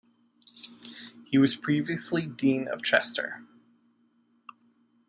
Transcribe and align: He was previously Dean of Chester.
He 1.25 1.37
was 1.37 1.55
previously 1.55 2.25
Dean 2.25 2.67
of 2.67 2.81
Chester. 2.83 3.43